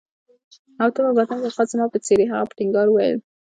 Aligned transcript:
او 0.81 0.89
ته 0.95 0.99
په 1.05 1.11
باطن 1.17 1.37
کې 1.43 1.49
خاص 1.55 1.69
زما 1.73 1.85
په 1.93 1.99
څېر 2.05 2.17
يې. 2.21 2.27
هغه 2.31 2.45
په 2.49 2.55
ټینګار 2.59 2.87
وویل. 2.89 3.17